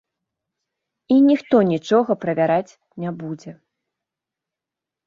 І 1.15 1.17
ніхто 1.27 1.55
нічога 1.73 2.11
правяраць 2.25 2.77
не 3.05 3.13
будзе. 3.21 3.51